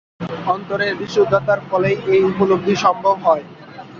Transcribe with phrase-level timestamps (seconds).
[0.45, 3.43] অন্তরের বিশুদ্ধতার ফলেই এ-উপলব্ধি সম্ভব হয়।